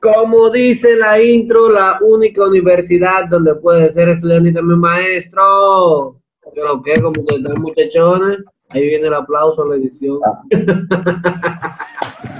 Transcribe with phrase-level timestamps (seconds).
[0.00, 6.16] Como dice la intro, la única universidad donde puede ser estudiante y también maestro.
[6.54, 8.38] Pero que como que están muchachones,
[8.70, 10.18] ahí viene el aplauso a la edición.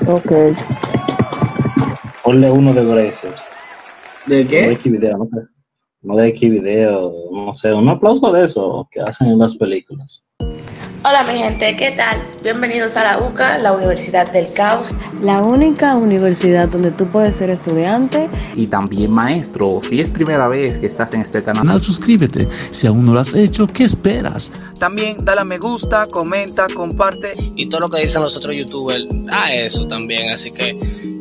[0.07, 0.57] Ok.
[2.25, 3.43] Ponle uno de Brazers.
[4.27, 4.73] ¿De No de qué?
[4.73, 5.29] X video, no,
[6.03, 10.25] no de X video, no sé, un aplauso de eso que hacen en las películas.
[11.03, 12.29] Hola mi gente, ¿qué tal?
[12.43, 14.95] Bienvenidos a la UCA, la Universidad del Caos.
[15.23, 19.81] La única universidad donde tú puedes ser estudiante y también maestro.
[19.89, 22.47] Si es primera vez que estás en este canal, canal, suscríbete.
[22.71, 24.53] Si aún no lo has hecho, ¿qué esperas?
[24.79, 27.35] También dale a me gusta, comenta, comparte.
[27.57, 30.29] y todo lo que dicen los otros youtubers a eso también.
[30.29, 30.79] Así que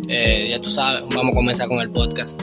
[0.09, 2.41] eh, ya tú sabes, vamos a comenzar con el podcast.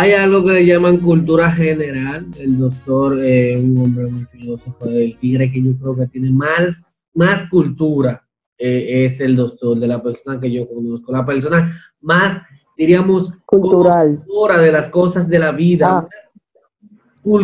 [0.00, 2.26] Hay algo que le llaman cultura general.
[2.38, 6.98] El doctor, eh, un hombre muy filósofo del tigre que yo creo que tiene más,
[7.12, 8.26] más cultura,
[8.56, 11.12] eh, es el doctor de la persona que yo conozco.
[11.12, 12.40] La persona más,
[12.78, 14.22] diríamos, cultural.
[14.26, 15.98] conocedora de las cosas de la vida.
[15.98, 16.08] Ah.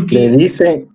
[0.08, 0.88] Le dice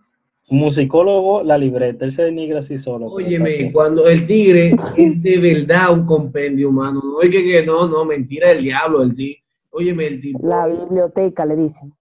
[0.49, 3.05] musicólogo la libreta, él se denigra así solo.
[3.05, 7.87] Óyeme, cuando el tigre es de verdad un compendio humano, no es que, que no,
[7.87, 9.40] no, mentira, el diablo, el tigre.
[9.71, 10.39] Óyeme, el tipo.
[10.47, 11.93] La biblioteca, le dicen.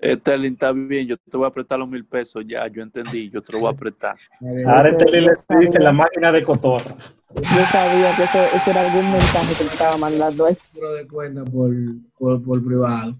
[0.00, 3.42] Sterling, está bien, yo te voy a prestar los mil pesos, ya, yo entendí, yo
[3.42, 4.16] te lo voy a prestar.
[4.66, 6.96] Ahora este le dice la máquina de cotorra.
[7.34, 10.56] Yo sabía que eso, eso era algún mensaje que le estaba mandando él.
[10.74, 11.74] número de cuenta por,
[12.16, 13.16] por, por privado.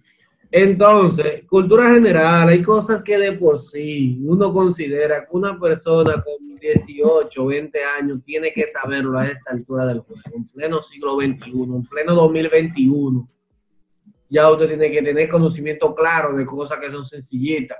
[0.50, 6.54] Entonces, cultura general, hay cosas que de por sí uno considera que una persona con
[6.58, 11.50] 18, 20 años tiene que saberlo a esta altura del juego, en pleno siglo XXI,
[11.52, 13.28] en pleno 2021.
[14.28, 17.78] Ya usted tiene que tener conocimiento claro de cosas que son sencillitas,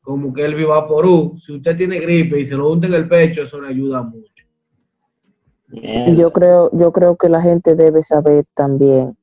[0.00, 3.42] como que el Vivaporú, si usted tiene gripe y se lo unta en el pecho,
[3.42, 4.44] eso le ayuda mucho.
[6.14, 9.16] Yo creo, yo creo que la gente debe saber también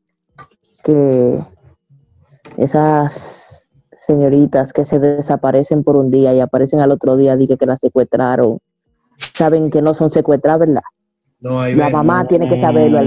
[0.83, 1.39] que
[2.57, 7.65] esas señoritas que se desaparecen por un día y aparecen al otro día, diga que
[7.65, 8.59] las secuestraron,
[9.33, 10.81] saben que no son secuestradas, ¿verdad?
[11.41, 12.99] No, hay La mamá tiene que saberlo.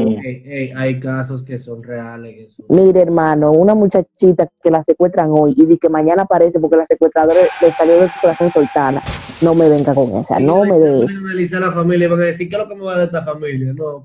[0.76, 2.34] hay casos que son reales.
[2.34, 6.58] que son- Mire, hermano, una muchachita que la secuestran hoy y di que mañana aparece
[6.58, 9.00] porque la secuestradora le salió del corazón soltana.
[9.40, 11.20] No me venga con esa, no me Van de a eso.
[11.20, 13.04] analizar a la familia y van a decir, ¿qué es lo que me va de
[13.04, 13.72] esta familia?
[13.72, 14.04] No,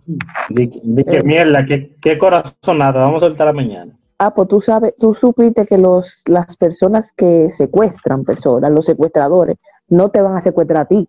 [0.49, 1.23] di que Eh.
[1.23, 3.93] mierda, qué, qué corazonada, vamos a soltar mañana.
[4.19, 9.57] Ah, pues tú sabes, tú supiste que los, las personas que secuestran personas, los secuestradores,
[9.87, 11.07] no te van a secuestrar a ti,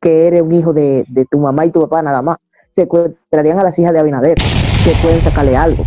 [0.00, 2.36] que eres un hijo de, de tu mamá y tu papá nada más.
[2.70, 5.84] Secuestrarían a las hijas de Abinader, que pueden sacarle algo.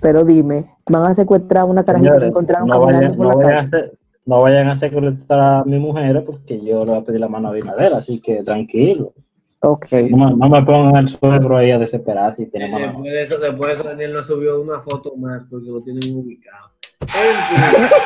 [0.00, 3.26] Pero dime, ¿van a secuestrar a una carajita que Señores, encontraron no, caminando vayan, por
[3.26, 3.76] no, la vayan a calle?
[3.86, 7.28] hacer, no vayan a secuestrar a mi mujer porque yo le voy a pedir la
[7.28, 9.12] mano a Binader, así que tranquilo.
[9.60, 9.86] Ok.
[10.10, 12.86] No, me- no me pongan el suegro ahí a desesperar si tiene mano.
[12.86, 16.16] Después de eso, después de eso, Daniel no subió una foto más porque lo tienen
[16.16, 16.70] ubicado.
[17.00, 17.86] En fin.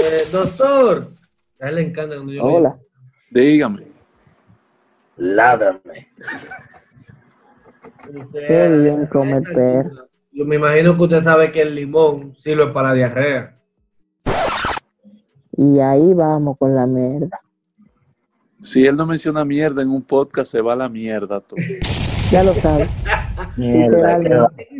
[0.00, 1.08] Eh, doctor,
[1.60, 2.76] a él le encanta cuando yo Hola.
[3.30, 3.82] Dígame.
[5.16, 6.08] Ládrame.
[8.16, 10.08] Usted- Qué bien come perro.
[10.32, 13.58] Yo me imagino que usted sabe que el limón sirve para la diarrea.
[15.56, 17.40] Y ahí vamos con la mierda.
[18.60, 21.58] Si él no menciona mierda en un podcast, se va a la mierda todo.
[22.30, 22.90] Ya lo sabes.
[23.56, 24.20] Mierda,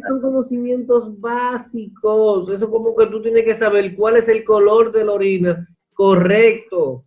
[0.06, 2.50] son conocimientos básicos.
[2.50, 7.04] Eso como que tú tienes que saber cuál es el color de la orina correcto.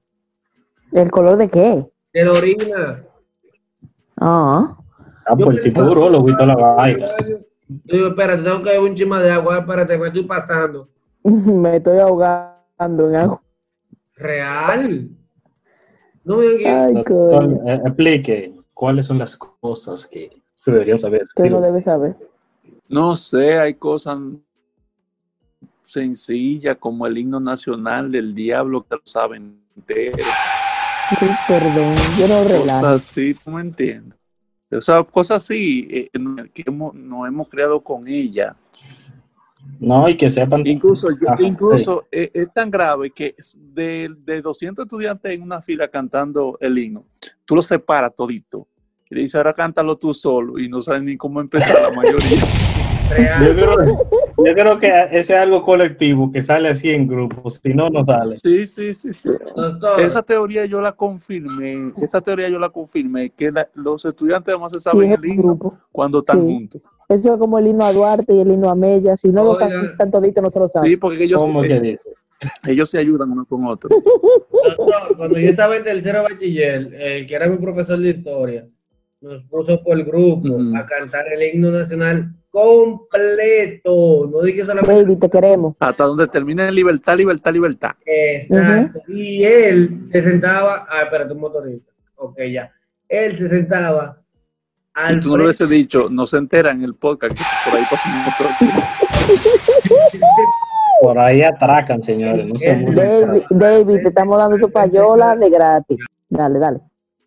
[0.92, 1.86] ¿El color de qué?
[2.12, 3.04] De la orina.
[4.18, 4.78] Ah,
[5.32, 7.06] Ah, por el tipo duro, lo visto la vaina.
[7.68, 10.90] Digo, espérate, tengo que beber un chima de agua, espérate, me estoy pasando.
[11.24, 13.42] me estoy ahogando en agua.
[14.16, 15.10] ¿Real?
[16.26, 16.64] No que-
[17.66, 21.24] eh, explique cuáles son las cosas que se deberían saber.
[21.24, 22.16] Usted no debe saber.
[22.90, 24.20] No sé, hay cosas
[25.86, 30.18] sencillas como el himno nacional del diablo que lo saben entero.
[31.20, 32.82] Sí, perdón, yo no relajo.
[32.82, 34.21] Cosas así, ¿tú me entiendes?
[34.72, 36.10] O sea, cosas así eh,
[36.54, 38.56] que hemos, nos hemos creado con ella.
[39.80, 40.66] No, y que sepan.
[40.66, 45.62] Incluso, yo- Ajá, incluso eh, es tan grave que de, de 200 estudiantes en una
[45.62, 47.06] fila cantando el himno,
[47.46, 48.68] tú lo separas todito.
[49.10, 52.20] Y le dices, ahora cántalo tú solo y no sabes ni cómo empezar la mayoría.
[53.12, 53.54] Yo real.
[53.56, 54.08] creo,
[54.46, 58.06] yo creo que ese es algo colectivo que sale así en grupos, si no, no
[58.06, 58.26] sale.
[58.36, 59.30] Sí, sí, sí, sí.
[59.56, 64.54] Doctor, Esa teoría yo la confirmé, esa teoría yo la confirmé, que la- los estudiantes
[64.54, 65.78] además se saben el el himno grupo.
[65.92, 66.54] cuando están Sí.
[66.54, 66.82] juntos.
[67.10, 69.18] Eso es como el himno a Duarte y el himno a Mella.
[69.18, 69.70] Si no lo Oiga.
[69.70, 71.00] cantan todito, no se lo Sí, saben.
[71.00, 72.10] porque ellos, ¿Cómo que dice?
[72.68, 73.90] ellos se ayudan uno con otro.
[73.90, 78.66] Doctor, cuando yo estaba en tercero bachiller, el que era mi profesor de historia,
[79.22, 80.76] nos puso por grupo Ujú.
[80.76, 84.28] a cantar el himno nacional completo.
[84.32, 85.76] No dije solamente Baby, te queremos.
[85.80, 87.92] Hasta donde termine en libertad, libertad, libertad.
[88.06, 89.00] Exacto.
[89.08, 90.88] Y él se sentaba.
[90.90, 91.92] Ah, espérate, un motorista.
[92.16, 92.72] Ok, ya.
[93.08, 94.18] Él se sentaba.
[95.02, 97.80] Si al tú no lo hubiese dicho, no se entera en el podcast que por
[97.80, 98.48] ahí pasa un motor.
[101.02, 102.46] Por ahí atracan, señores.
[102.46, 102.68] No se.
[102.68, 105.98] David, David, te estamos dando tu payola de gratis.
[106.30, 106.80] Dale, dale.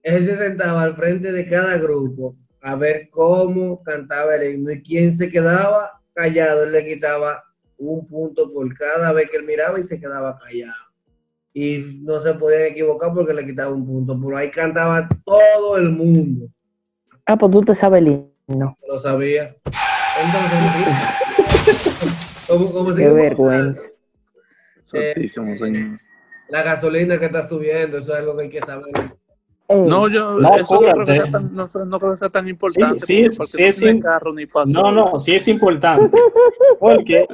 [0.05, 4.83] Él se sentaba al frente de cada grupo a ver cómo cantaba el himno y
[4.83, 7.43] quién se quedaba callado, él le quitaba
[7.77, 10.73] un punto por cada vez que él miraba y se quedaba callado.
[11.53, 15.91] Y no se podían equivocar porque le quitaba un punto, pero ahí cantaba todo el
[15.91, 16.47] mundo,
[17.27, 18.09] Ah, pues tú te sabes el
[18.49, 18.77] himno.
[18.87, 19.57] lo sabía.
[20.23, 21.09] Entonces,
[22.49, 23.91] como, como Qué vergüenza.
[24.85, 25.99] Santísimo, señor.
[26.51, 28.93] la gasolina que está subiendo, eso es algo que hay que saber.
[29.69, 32.49] No, yo, No, eso no creo, que sea tan, no, no creo que sea tan
[32.49, 33.07] importante.
[33.07, 34.47] Sí, sí, porque, sí, porque no carro ni.
[34.73, 36.17] No, no, sí es importante.
[36.81, 37.27] Porque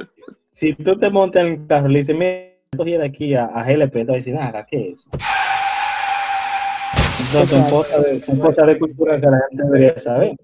[0.51, 3.45] si tú te montas en el carro y le dices, mira, esto gira aquí a,
[3.45, 5.09] a GLP, te va a decir, nada, ¿qué es eso?
[7.19, 10.35] Entonces, son cosas, de, son cosas de cultura que la gente debería saber.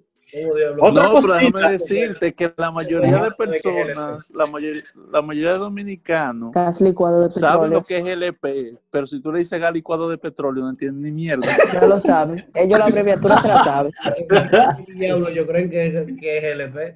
[0.80, 1.36] Otra no, pero cosita.
[1.38, 6.82] déjame decirte que la mayoría de Ajá, personas, la mayoría, la mayoría de dominicanos Gas
[6.82, 10.18] licuado de saben lo que es LP, pero si tú le dices gas licuado de
[10.18, 11.46] petróleo no entienden ni mierda.
[11.74, 12.46] Ya lo saben.
[12.54, 13.94] Ellos la abreviatura se la saben.
[14.86, 16.96] ¿Qué diablos yo creo que, es- que es LP?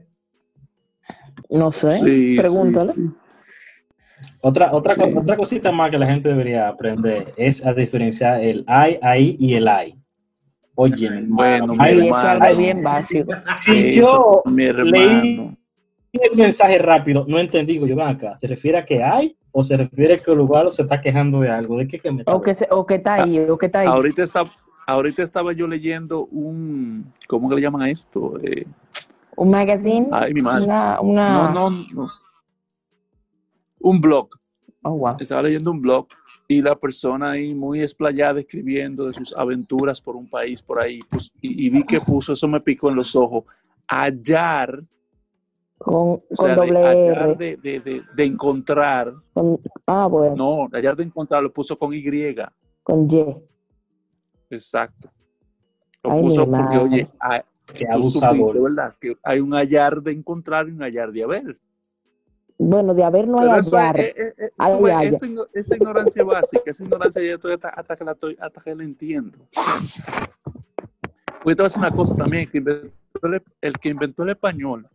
[1.49, 1.89] No sé.
[1.89, 2.93] Sí, Pregúntale.
[4.41, 5.13] Otra, otra, co- Sí.
[5.17, 9.53] otra cosita más que la gente debería aprender es a diferenciar el I, ahí y
[9.55, 9.95] el I.
[10.75, 12.57] Oye, Bueno, hermano, mi Ay, hay- eso es algo hermano.
[12.57, 13.31] bien básico.
[13.61, 15.57] si Eso, yo mi leí
[16.13, 19.77] el mensaje rápido, no entendí, yo ven acá, ¿se refiere a que hay o se
[19.77, 21.77] refiere a que el lugar se está quejando de algo?
[21.77, 23.87] ¿De qué que me O que, se- o que está ahí, o que está ahí.
[23.87, 24.43] Ahorita está,
[24.87, 28.37] ahorita estaba yo leyendo un, ¿cómo que le llaman a esto?
[28.43, 28.65] Eh,
[29.35, 30.07] Un magazine.
[30.11, 30.65] ay, mi madre.
[30.65, 31.29] Una, una...
[31.53, 32.07] No, no, no.
[33.79, 34.29] Un blog.
[34.83, 35.15] Oh, wow.
[35.19, 36.07] Estaba leyendo un blog
[36.55, 40.99] y la persona ahí muy explayada escribiendo de sus aventuras por un país por ahí.
[41.09, 43.45] Pues, y, y vi que puso, eso me picó en los ojos,
[43.87, 44.83] hallar,
[45.77, 47.35] Con, o con sea, de, doble hallar R.
[47.35, 50.35] de, de, de, de encontrar, Con, ah, bueno.
[50.35, 52.03] no, hallar de encontrar, lo puso con Y,
[52.83, 53.25] Con Y.
[54.49, 55.09] exacto.
[56.03, 57.43] Lo Ay, puso porque, oye, a-
[57.73, 58.35] Qué tú abusador.
[58.37, 58.95] supiste, ¿verdad?
[58.99, 61.57] Que hay un hallar de encontrar y un hallar de haber.
[62.63, 63.99] Bueno, de haber no hay eso es- hallar.
[63.99, 65.09] eh, eh, eh, Hay ves, haya.
[65.09, 68.61] esa, igno- esa ignorancia básica, esa ignorancia yo estoy hasta, hasta que la estoy- hasta
[68.61, 69.39] que la entiendo.
[71.43, 72.91] Voy a decir una cosa también, que inventó
[73.23, 74.87] el, el que inventó el español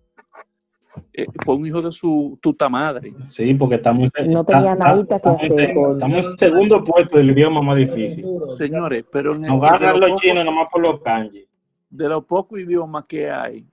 [1.12, 3.12] eh, fue un hijo de su tuta madre.
[3.28, 6.84] Sí, porque estamos en, No tenía está- nadita que estamos en- hacer Estamos en segundo
[6.84, 8.24] puesto del idioma más difícil.
[8.56, 11.46] Señores, pero en el, Nos ganan los chinos nomás por los kanji.
[11.90, 13.66] de los pocos idiomas que hay,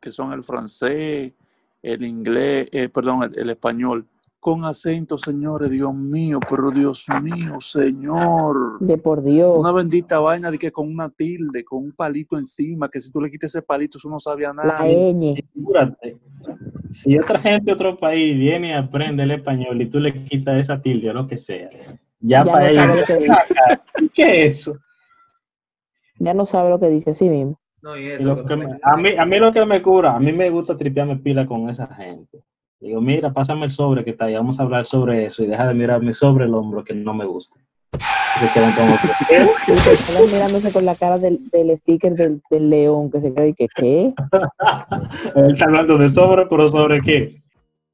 [0.00, 1.32] que son el francés,
[1.82, 4.06] el inglés, eh, perdón, el, el español,
[4.40, 8.78] con acento, señores, Dios mío, pero Dios mío, Señor.
[8.80, 9.58] De por Dios.
[9.58, 13.20] Una bendita vaina de que con una tilde, con un palito encima, que si tú
[13.20, 14.78] le quitas ese palito, eso no sabía nada.
[14.78, 15.42] La ñ.
[15.52, 16.18] Figúrate,
[16.90, 20.56] si otra gente de otro país viene y aprende el español y tú le quitas
[20.56, 21.68] esa tilde o lo que sea,
[22.20, 23.06] ya, Ya para no ellos.
[24.14, 24.78] ¿Qué es eso?
[26.20, 27.60] Ya no sabe lo que dice así mismo.
[27.82, 28.24] No, y Y eso.
[28.24, 30.76] lo que me- a, mí, a mí lo que me cura, a mí me gusta
[30.76, 32.38] tripearme pila con esa gente.
[32.80, 35.66] Digo, mira, pásame el sobre que está ahí, vamos a hablar sobre eso y deja
[35.66, 37.58] de mirarme sobre el hombro que no me gusta.
[38.38, 42.40] Se quedan como que, Y que están mirándose con la cara del, del sticker del,
[42.50, 44.14] del león que se queda y que, ¿qué?
[45.34, 47.42] Él está hablando de sobre, pero sobre qué.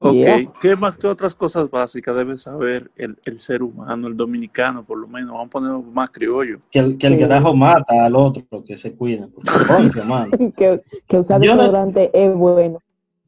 [0.07, 0.53] Ok, Yeah.
[0.61, 4.99] ¿qué más que otras cosas básicas debe saber el, el ser humano, el dominicano, por
[4.99, 5.31] lo menos?
[5.33, 6.59] Vamos a ponerlo más criollo.
[6.71, 8.91] Que el, que el carajo mata al otro, que se
[10.05, 10.31] mano.
[10.57, 12.79] que, que usar Yo no- desodorante es bueno.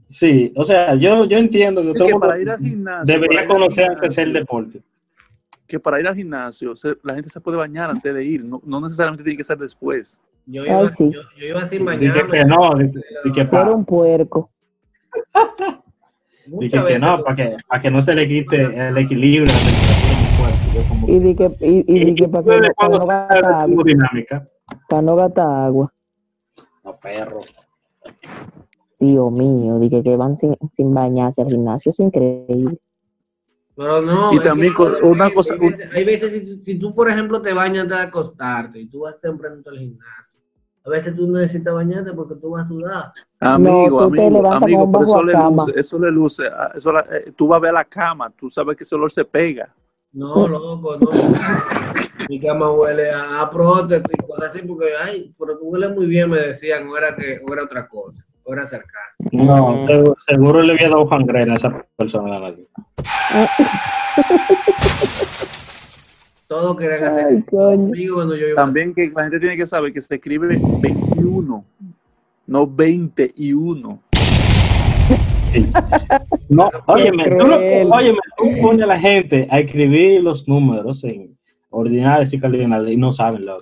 [0.04, 3.20] Sí, o sea, yo, yo entiendo que Es todo que para ir al gimnasio, para
[3.20, 4.82] debería conocer antes el deporte.
[5.66, 8.60] que para ir al gimnasio se- la gente se puede bañar antes de ir, no,
[8.64, 10.20] no necesariamente tiene que ser después.
[10.44, 11.10] Yo Ay, iba, sí.
[11.10, 12.30] yo, yo iba sin Dije bañarme.
[12.38, 12.92] que no, dije
[13.24, 14.50] dije que, Tú pa- eres un puerco.
[16.46, 17.00] Dije que veces.
[17.00, 19.52] no, para que, para que no se le quite el equilibrio
[20.88, 23.84] como Y di que, y, y que para que no, para no gastar agua.
[24.88, 25.92] Para no gastar agua.
[26.84, 27.40] No, perro.
[28.98, 31.90] Dios mío, di que, van sin, sin bañarse al gimnasio.
[31.90, 32.78] Eso es increíble.
[33.74, 34.32] Pero no.
[34.32, 34.72] Y también
[35.02, 37.98] una cosa- Hay veces, hay veces si, tú- si tú, por ejemplo, te bañas antes
[37.98, 40.25] de acostarte y tú vas temprano al gimnasio,
[40.86, 43.12] A veces tú necesitas bañarte porque tú vas a sudar.
[43.40, 47.48] Amigo, amigo, amigo, pero eso le luce, eso le luce, ah, eso la- eh, tú
[47.48, 49.68] vas a ver la cama, tú sabes que ese olor se pega.
[50.12, 51.10] No, loco, no.
[52.28, 56.06] Mi cama huele a, a prótesis y cosas así, porque, ay, pero tú hueles muy
[56.06, 59.28] bien, me decían, o era, que, o era otra cosa, o era sarcasmo.
[59.32, 62.54] No, seguro, seguro le había dado gangrena a esa persona la
[66.48, 69.66] Todos querían hacer Ay, conmigo cuando yo iba a También que la gente tiene que
[69.66, 71.64] saber que se escribe 21,
[72.46, 74.02] no 21.
[76.48, 81.36] No, óyeme, tú, óyeme, tú pones a la gente a escribir los números en
[81.70, 83.58] ordinales y cardinales y no saben lo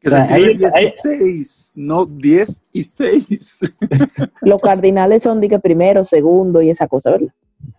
[0.00, 3.60] Que O sea, se escribe ahí- ahí- 16, no 10 y 6.
[4.42, 7.28] Los cardinales son de que primero, segundo y esa cosa, ¿verdad?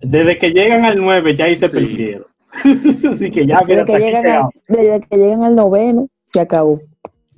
[0.01, 1.73] Desde que llegan al 9 ya ahí se Sí.
[1.73, 2.25] perdieron.
[3.13, 6.79] Así que ya, mira, Desde que, llegan al, desde que llegan al noveno, se acabó.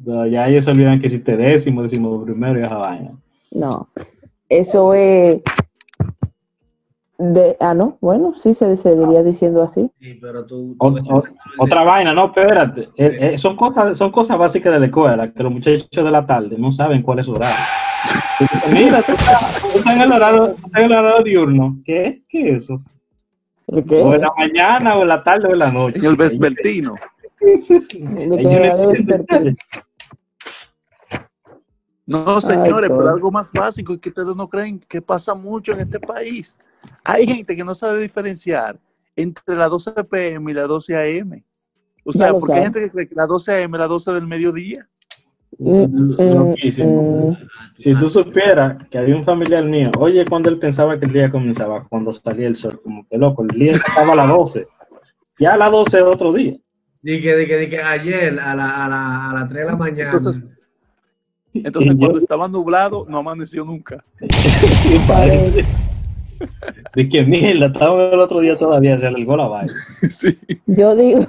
[0.05, 3.11] No, ya ellos se olvidan que existe décimo, décimo primero y esa vaina.
[3.51, 3.87] No,
[4.49, 5.41] eso es...
[7.19, 9.89] De, ah, no, bueno, sí se seguiría diciendo así.
[10.01, 10.75] Sí, pero tú...
[10.79, 11.23] O- tú- o-
[11.59, 12.89] otra vaina, no, espérate.
[12.97, 16.25] Eh, eh, son, cosas, son cosas básicas de la escuela que los muchachos de la
[16.25, 17.55] tarde no saben cuál es su horario.
[18.73, 21.77] Mira, tú estás, tú estás en el horario, estás en el horario diurno.
[21.85, 22.23] ¿Qué?
[22.27, 22.77] ¿Qué es eso?
[23.67, 25.99] O en la mañana, o en la tarde, o en la noche.
[25.99, 26.95] En el vespertino.
[32.05, 32.99] No señores, coño.
[32.99, 36.59] pero algo más básico y que ustedes no creen que pasa mucho en este país.
[37.03, 38.77] Hay gente que no sabe diferenciar
[39.15, 41.41] entre las 12 pm y las 12 am.
[42.03, 44.27] O sea, porque hay gente que cree que las 12 am es las 12 del
[44.27, 44.87] mediodía.
[45.59, 47.31] Mm, Loquísimo.
[47.31, 47.37] mm.
[47.79, 51.29] Si tú supieras que había un familiar mío, oye, cuando él pensaba que el día
[51.31, 54.67] comenzaba, cuando salía el sol, como que loco, el día estaba a las 12.
[55.39, 56.55] Ya a las 12 es otro día.
[57.01, 60.05] Dije, dije, dije, ayer a, la, a, la, a las 3 de la mañana.
[60.11, 60.43] Entonces,
[61.53, 64.03] entonces Y yo- cuando estaba nublado, no amaneció nunca.
[66.95, 69.71] De que mierda, estaba el otro día todavía, se alargó la vaina.
[70.09, 70.37] Sí.
[70.67, 71.21] Yo digo,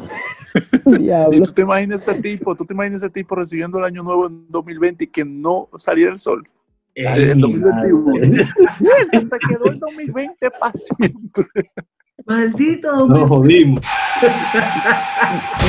[1.33, 4.27] Y tú te imaginas ese tipo, tú te imaginas ese tipo recibiendo el año nuevo
[4.27, 6.47] en 2020 y que no saliera el sol.
[6.95, 7.99] Eh, Ay, el 2021.
[8.05, 8.29] madre.
[8.81, 11.47] Mierda, se quedó el 2020 para siempre.
[12.25, 13.09] maldito.
[13.09, 13.81] Nos jodimos.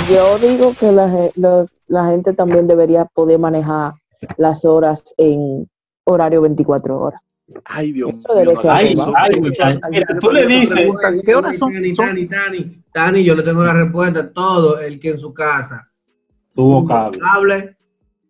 [0.10, 0.92] Yo digo que
[1.88, 3.94] la gente también debería poder manejar
[4.38, 5.68] las horas en
[6.04, 7.22] horario 24 horas.
[7.66, 8.24] Ay, Dios mío.
[8.70, 10.80] Ay, ay, Mira, tú le dices,
[11.24, 11.74] ¿qué horas son?
[11.74, 12.08] Tani, son?
[12.08, 14.32] Tani, Tani, Tani, yo le tengo la respuesta.
[14.32, 15.90] Todo el que en su casa
[16.54, 17.20] tuvo cable.
[17.20, 17.78] cable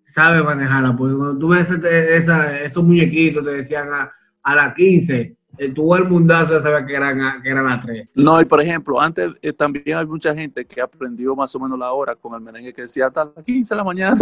[0.04, 0.96] sabe manejarla.
[0.98, 4.12] Porque cuando tú ves ese- esa- esos muñequitos te decían a,
[4.44, 7.86] a las 15, eh, tú el mundazo ya sabía que eran, a- que eran las
[7.86, 8.10] 3.
[8.16, 11.80] No, y por ejemplo, antes eh, también hay mucha gente que aprendió más o menos
[11.80, 14.18] la hora con el merengue que decía hasta las 15 de la mañana.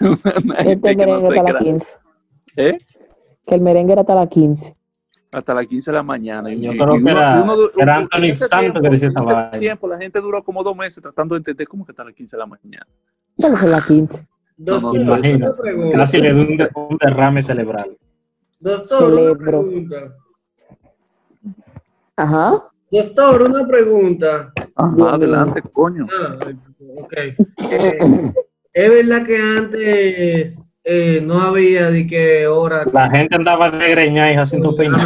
[0.00, 1.58] Una gente Este que no merengue sé hasta qué las era.
[1.60, 1.86] 15.
[2.56, 2.78] ¿Eh?
[3.46, 4.74] Que el merengue era hasta las 15.
[5.32, 6.52] Hasta las 15 de la mañana.
[6.52, 9.20] Y- Yo y- creo y que era- du- era Anthony Santos que decía en esa
[9.20, 9.58] ese vaina.
[9.58, 12.36] tiempo la gente duró como dos meses tratando de entender cómo que hasta las 15
[12.36, 12.86] de la mañana.
[13.36, 14.26] ¿Cuáles son las 15?
[14.56, 15.56] Doctor, no, una imagino.
[15.56, 15.98] pregunta.
[15.98, 17.96] Casi le dio un, de- un derrame cerebral.
[18.60, 19.96] Doctor, una pregunta.
[22.16, 22.64] Ajá.
[22.90, 24.52] Doctor, una pregunta.
[24.76, 26.06] Ajá, adelante, coño.
[26.12, 26.36] Ah,
[26.96, 27.12] ok.
[27.70, 27.98] Eh,
[28.72, 32.84] es verdad que antes eh, no había de qué hora.
[32.92, 34.96] La gente andaba de greña y haciendo peina.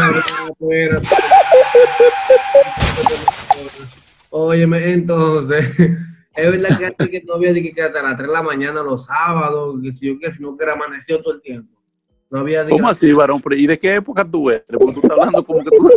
[4.31, 5.79] Óyeme, entonces,
[6.35, 8.83] es verdad que antes que no había de que hasta las 3 de la mañana
[8.83, 11.79] los sábados, que si yo que si no que era amaneció todo el tiempo.
[12.31, 13.41] No había de ¿Cómo así, varón?
[13.53, 14.65] ¿Y de qué época tú eres?
[14.69, 15.91] Porque tú estás hablando como que tú,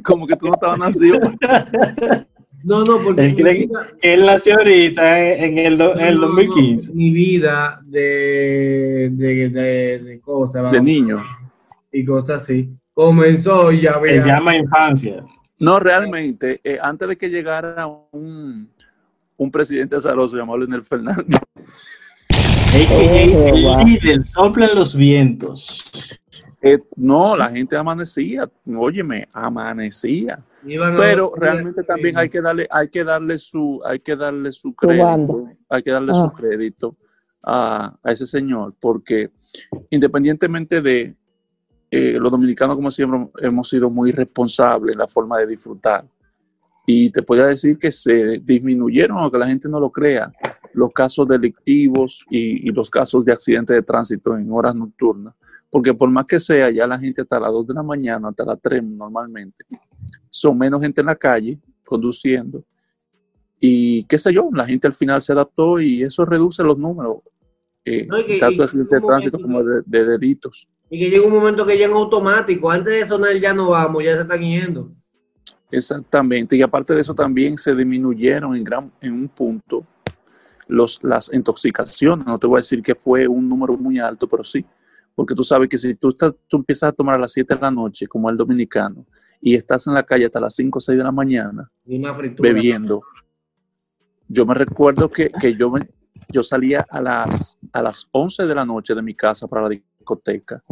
[0.04, 1.18] como que tú no estabas nacido.
[2.62, 6.14] No, no, porque Él cree vida- que él nació ahorita en el, do- en el
[6.16, 6.92] no, no, 2015.
[6.92, 10.54] mi vida de, de, de, de cosas.
[10.70, 11.22] De vamos, niño.
[11.92, 12.68] Y cosas así.
[12.92, 14.26] Comenzó y ya Se había.
[14.26, 15.24] llama infancia.
[15.58, 18.68] No, realmente, eh, antes de que llegara un,
[19.36, 21.26] un presidente azaroso llamado Leonel Fernández,
[22.74, 25.84] el líder, soplan los vientos.
[26.62, 30.38] eh, no, la gente amanecía, óyeme, amanecía.
[30.96, 35.48] Pero realmente también hay que darle, hay que darle su, hay que darle su crédito,
[35.68, 36.20] hay que darle Ah.
[36.20, 36.96] su crédito
[37.42, 39.30] a, a ese señor, porque
[39.90, 41.14] independientemente de
[41.90, 46.04] eh, los dominicanos, como siempre, hemos sido muy responsables en la forma de disfrutar.
[46.86, 50.32] Y te podría decir que se disminuyeron, aunque la gente no lo crea,
[50.72, 55.34] los casos delictivos y, y los casos de accidentes de tránsito en horas nocturnas.
[55.70, 58.44] Porque por más que sea, ya la gente hasta las 2 de la mañana, hasta
[58.44, 59.64] las 3 normalmente,
[60.28, 62.64] son menos gente en la calle conduciendo.
[63.60, 67.18] Y qué sé yo, la gente al final se adaptó y eso reduce los números.
[67.84, 70.68] eh, No, que- tanto de como tránsito que- como de, de delitos.
[70.90, 74.04] Y que llega un momento que ya en automático, antes de sonar ya no vamos,
[74.04, 74.92] ya se están yendo.
[75.70, 79.86] Exactamente, y aparte de eso también se disminuyeron en, gran, en un punto
[80.66, 82.26] los, las intoxicaciones.
[82.26, 84.64] No te voy a decir que fue un número muy alto, pero sí,
[85.14, 87.60] porque tú sabes que si tú, estás, tú empiezas a tomar a las 7 de
[87.60, 89.04] la noche, como el dominicano,
[89.40, 92.12] y estás en la calle hasta las 5 o 6 de la mañana una
[92.42, 93.02] bebiendo,
[94.28, 95.88] yo me recuerdo que, que yo, me-
[96.28, 99.68] yo salía a las, a las 11 de la noche de mi casa para la
[99.70, 100.62] discoteca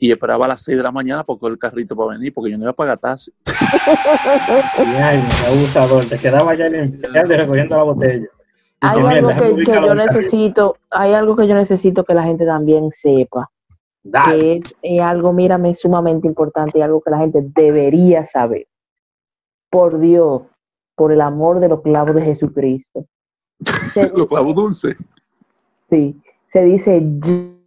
[0.00, 2.50] y esperaba a las 6 de la mañana por coger el carrito para venir, porque
[2.50, 3.32] yo no iba a pagar taxi.
[4.78, 8.26] Ay, abusador, te quedaba ya limpiando y recogiendo la botella.
[8.80, 9.28] Hay algo
[9.64, 13.50] que, yo necesito, hay algo que yo necesito que la gente también sepa,
[14.10, 14.38] Dale.
[14.38, 18.66] que es, es algo, mírame, sumamente importante y algo que la gente debería saber.
[19.70, 20.42] Por Dios,
[20.94, 23.04] por el amor de los clavos de Jesucristo.
[23.92, 24.96] Se Los clavos dulces.
[25.90, 27.02] Sí, se dice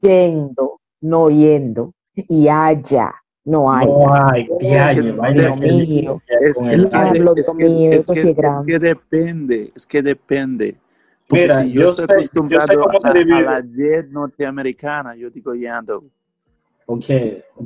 [0.01, 3.87] yendo, no yendo, y haya, no hay.
[3.87, 4.87] No hay, Es
[8.65, 10.77] que- depende, es que depende.
[11.27, 15.29] Porque Mira, si yo, yo estoy yo acostumbrado se a, a la jet norteamericana, yo
[15.29, 16.03] digo yando.
[16.93, 17.05] Ok,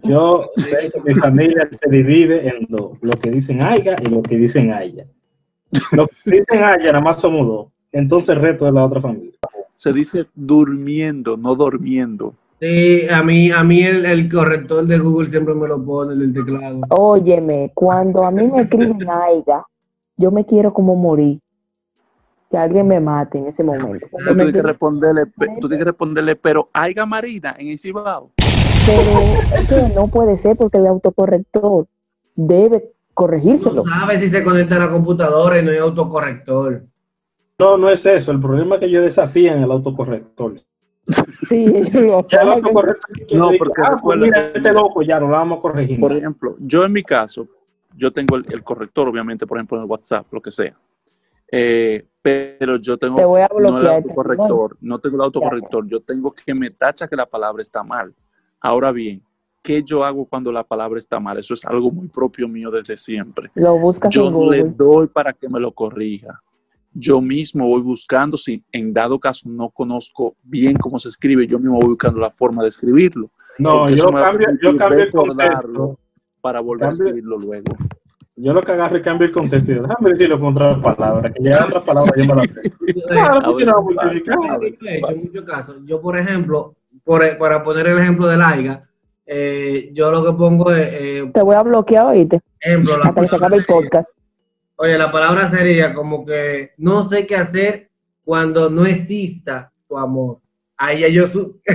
[0.03, 4.21] yo sé que mi familia se divide en dos, lo que dicen Aiga y lo
[4.21, 5.07] que dicen Aya.
[5.93, 9.31] Lo que dicen Aya nada más somos dos, entonces el resto es la otra familia.
[9.73, 12.35] Se dice durmiendo, no durmiendo.
[12.59, 16.21] Sí, a mí, a mí el, el corrector de Google siempre me lo pone en
[16.21, 16.81] el teclado.
[16.89, 19.65] Óyeme, cuando a mí me escriben Aiga,
[20.17, 21.39] yo me quiero como morir.
[22.51, 24.05] Que alguien me mate en ese momento.
[24.11, 25.23] Tú tienes que responderle,
[25.59, 28.34] tú tienes que responderle, pero haya marina en el Cibao.
[28.85, 31.87] Pero no puede ser porque el autocorrector
[32.35, 33.83] debe corregírselo.
[33.83, 36.83] No sabes si se conecta a la computadora y no hay autocorrector.
[37.57, 40.55] No, no es eso, el problema es que yo desafío en el autocorrector.
[41.47, 45.19] Sí, ellos lo Ya el autocorrector No, dice, porque ah, pues mira, este loco ya
[45.19, 45.99] no lo vamos a corregir.
[45.99, 47.47] Por ejemplo, yo en mi caso,
[47.95, 50.75] yo tengo el, el corrector, obviamente, por ejemplo, en el WhatsApp, lo que sea.
[51.51, 56.01] Eh, pero yo tengo Te voy a no el autocorrector, no tengo el autocorrector, yo
[56.01, 58.13] tengo que me tacha que la palabra está mal.
[58.61, 59.21] Ahora bien,
[59.61, 61.37] ¿qué yo hago cuando la palabra está mal?
[61.37, 63.49] Eso es algo muy propio mío desde siempre.
[63.55, 66.41] Lo buscas Yo en le doy para que me lo corrija.
[66.93, 71.59] Yo mismo voy buscando, si en dado caso no conozco bien cómo se escribe, yo
[71.59, 73.29] mismo voy buscando la forma de escribirlo.
[73.59, 75.99] no, yo cambio, yo cambio el recordarlo contexto.
[76.39, 77.75] para volver a escribirlo luego.
[78.37, 79.71] Yo lo que agarro y cambio el contexto.
[79.71, 82.73] Déjame decirlo con otras palabras, que ya otras palabras yo me sé.
[83.07, 84.59] Claro, A porque no multiplicar.
[85.85, 88.83] Yo, por ejemplo, por, para poner el ejemplo del AIGA,
[89.27, 93.21] eh, yo lo que pongo es, eh, Te voy a bloquear, oíste, ejemplo, la hasta
[93.21, 94.09] que se acabe el podcast.
[94.75, 97.89] oye, la palabra sería como que no sé qué hacer
[98.25, 100.39] cuando no exista tu amor.
[100.77, 101.57] Ahí ya yo su.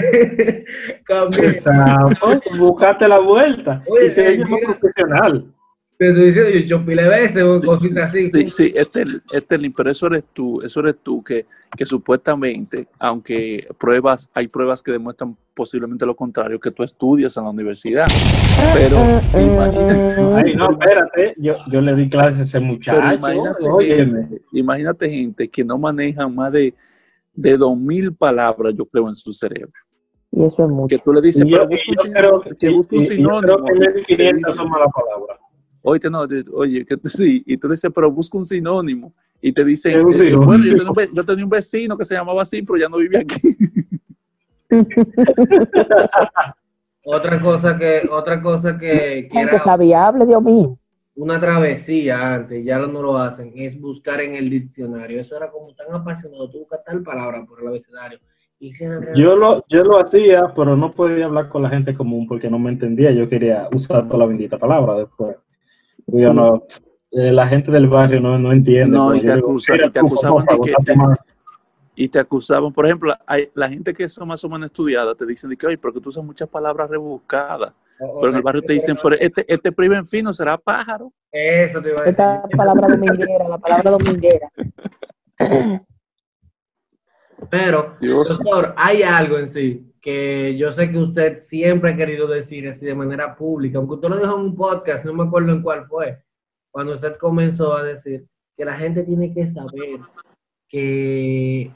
[1.42, 3.82] Exacto, buscate la vuelta.
[3.88, 4.66] Oye, y más mira.
[4.78, 5.54] profesional.
[6.00, 8.24] Te estoy diciendo, yo chopile veces o cositas así.
[8.24, 11.44] Sí, sí, este, este, pero eso eres tú, eso eres tú que,
[11.76, 17.44] que supuestamente, aunque pruebas, hay pruebas que demuestran posiblemente lo contrario, que tú estudias en
[17.44, 18.06] la universidad.
[18.72, 18.96] Pero
[19.38, 20.02] imagínate,
[20.36, 23.14] Ay, no, espérate, yo, yo le di clases a ese pero muchacho.
[23.14, 26.72] imagínate, gente, imagínate gente que no manejan más de,
[27.34, 29.74] de dos mil palabras, yo creo, en su cerebro.
[30.32, 30.96] Y eso es mucho.
[30.96, 31.58] Que tú le dices, Y yo,
[32.14, 32.38] pero
[32.70, 35.38] busca un sinónimo, yo creo que y te 1500 dice- son malas palabras.
[35.82, 39.12] Oye, no, oye, que sí, y tú le dices, pero busca un sinónimo.
[39.40, 42.04] Y te dicen, ¿Qué un eh, bueno, yo tenía, un, yo tenía un vecino que
[42.04, 43.56] se llamaba así, pero ya no vive aquí.
[47.02, 50.78] Otra cosa que, otra cosa que, que Gente era sabiable, Dios mío.
[51.14, 55.18] una travesía antes, ya no lo hacen, es buscar en el diccionario.
[55.18, 58.18] Eso era como tan apasionado, tú buscas tal palabra por el abecedario.
[59.14, 62.58] Yo lo, yo lo hacía, pero no podía hablar con la gente común porque no
[62.58, 63.10] me entendía.
[63.10, 65.34] Yo quería usar toda la bendita palabra después.
[66.12, 66.64] Yo no,
[67.10, 68.96] eh, la gente del barrio no, no entiende.
[68.96, 71.18] No, y te acusa- "Mira y te acusaban de que- bótate más".
[71.94, 75.26] Y te acusaban, por ejemplo, hay, la gente que son más o menos estudiada te
[75.26, 77.72] dicen de que, oye, porque tú usas muchas palabras rebuscadas.
[77.98, 81.12] Pero en el barrio te dicen, pero este, este primo fino será pájaro.
[81.30, 82.10] Eso te iba a decir.
[82.12, 84.48] Esta palabra dominguera, la palabra dominguera.
[87.50, 88.28] Pero, Dios.
[88.38, 92.86] doctor, hay algo en sí que yo sé que usted siempre ha querido decir así
[92.86, 95.86] de manera pública, aunque usted lo dijo en un podcast, no me acuerdo en cuál
[95.86, 96.18] fue,
[96.70, 98.24] cuando usted comenzó a decir
[98.56, 100.00] que la gente tiene que saber
[100.68, 101.70] que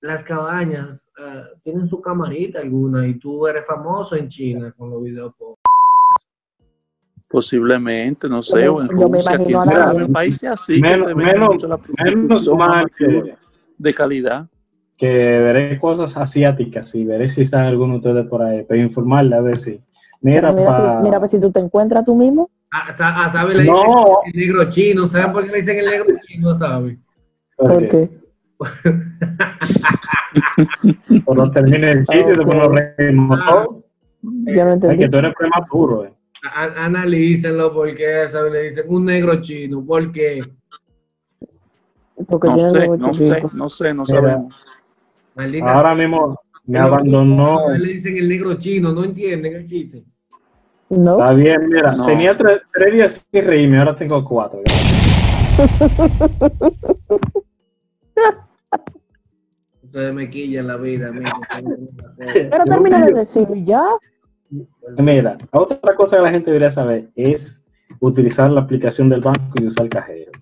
[0.00, 5.02] las cabañas eh, tienen su camarita alguna y tú eres famoso en China con los
[5.02, 5.34] videos.
[5.36, 5.58] po-
[7.28, 11.48] Posiblemente, no sé, o en Rusia, quién en países así que Menos- se ve menos-
[11.50, 13.34] mucho la Menos mal que,
[13.76, 14.46] de calidad.
[14.96, 19.36] Que veré cosas asiáticas y veré si están algunos de ustedes por ahí, para informarle
[19.36, 19.80] a ver si.
[20.22, 22.50] Mira, Mira, pa- si, mira a ver si tú te encuentras tú mismo.
[22.70, 23.82] A, sa- a Sabe le No.
[23.82, 25.06] dicen el negro chino.
[25.08, 26.98] ¿Saben por qué le dicen el negro chino Sabe?
[27.56, 27.82] Por
[31.36, 33.46] no termine el chiste y después nos reímos Ah.
[33.50, 33.68] todos.
[34.22, 34.98] yo no Es entendí.
[34.98, 36.12] que tú eres prematuro, eh.
[36.54, 39.84] A- analícenlo porque a Sabe le dicen un negro chino.
[39.84, 40.42] ¿Por qué?
[42.28, 44.20] Porque No sé, no sé, no sé, no Mira.
[44.20, 44.54] sabemos.
[45.36, 47.68] Maldita Ahora mismo me abandonó.
[47.76, 48.92] Le dicen el negro chino.
[48.92, 50.02] No entienden el chiste.
[50.88, 52.06] No, Está bien, mira, No.
[52.06, 54.60] tenía tres, tres días sin reírme, ahora tengo cuatro.
[59.82, 61.08] Ustedes me quillan la vida.
[61.08, 61.30] amigo.
[62.50, 63.84] pero termina de decirlo y ya.
[64.98, 67.62] Mira, otra cosa que la gente debería saber es
[68.00, 70.32] utilizar la aplicación del banco y usar el cajero.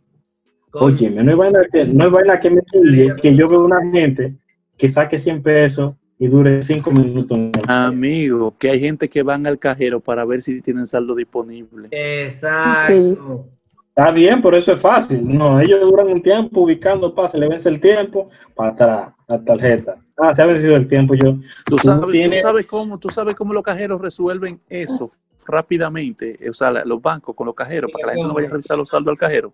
[0.74, 3.80] Oye, no hay vaina que, no hay vaina que me quille que yo veo una
[3.92, 4.36] gente
[4.84, 7.38] que saque 100 pesos y dure 5 minutos.
[7.66, 11.88] Amigo, que hay gente que van al cajero para ver si tienen saldo disponible.
[11.90, 13.46] Exacto.
[13.88, 15.26] Está bien, por eso es fácil.
[15.26, 19.42] No, ellos duran un tiempo ubicando, pa, se le vence el tiempo, para atrás, la
[19.42, 19.96] tarjeta.
[20.18, 21.14] Ah, se ha vencido el tiempo.
[21.14, 25.08] Yo, ¿Tú sabes, tú tienes- sabes cómo, tú sabes cómo los cajeros resuelven eso
[25.46, 28.50] rápidamente, o sea, los bancos con los cajeros, para que la gente no vaya a
[28.50, 29.50] revisar los saldos al cajero.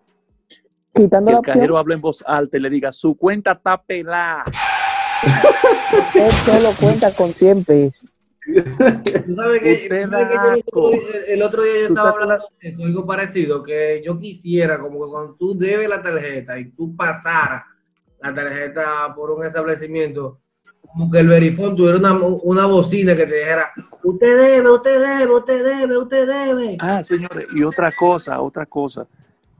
[0.93, 4.43] Quitando Que el cajero hable en voz alta y le diga, su cuenta está pelada.
[6.15, 8.11] Él solo cuenta con 100 pesos.
[8.45, 10.91] Tú sabes que, yo
[11.27, 15.11] el, otro día, yo estaba hablando de eso, algo parecido, que yo quisiera como que
[15.11, 17.63] cuando tú debes la tarjeta y tú pasaras
[18.19, 20.39] la tarjeta por un establecimiento,
[20.81, 23.71] como que el verifón tuviera una, una bocina que te dijera,
[24.03, 26.77] usted debe, usted debe, usted debe, usted debe.
[26.79, 29.07] Ah, señores, y otra cosa, otra cosa,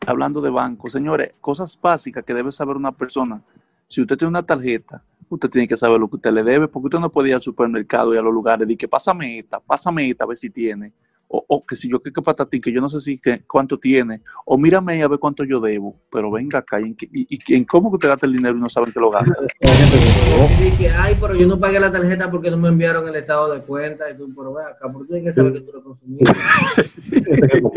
[0.05, 3.41] hablando de banco, señores, cosas básicas que debe saber una persona.
[3.87, 5.03] Si usted tiene una tarjeta,
[5.35, 7.41] usted tiene que saber lo que usted le debe, porque usted no puede ir al
[7.41, 10.93] supermercado y a los lugares y que pásame esta, pásame esta, a ver si tiene.
[11.33, 13.79] O, o que si yo que que patatín, que yo no sé si que, cuánto
[13.79, 17.39] tiene, o mírame a ver cuánto yo debo, pero venga acá, ¿y en, qué- y,
[17.47, 19.31] y en cómo que usted gasta el dinero y no saben que lo gasta?
[20.81, 23.61] Y ay, pero yo no pagué la tarjeta porque no me enviaron el estado de
[23.61, 24.09] cuenta.
[24.11, 26.25] Y tú, pero ve acá, porque tú tienes que saber que tú lo consumiste.